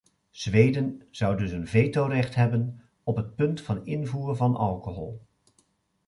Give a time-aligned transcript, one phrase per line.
[0.31, 5.21] Zweden zou dus een vetorecht hebben op het punt van invoer van alcohol.